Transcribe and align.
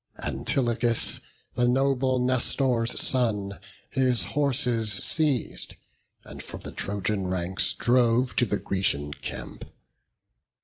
Antilochus, 0.23 1.19
the 1.53 1.67
noble 1.67 2.17
Nestor's 2.17 2.99
son, 2.99 3.59
The 3.93 4.11
horses 4.29 4.91
seiz'd, 4.91 5.75
and 6.23 6.41
from 6.41 6.61
the 6.61 6.71
Trojan 6.71 7.27
ranks 7.27 7.75
Drove 7.75 8.35
to 8.37 8.47
the 8.47 8.57
Grecian 8.57 9.13
camp. 9.13 9.63